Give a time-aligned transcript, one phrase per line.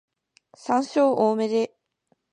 [0.55, 1.75] 山椒多めで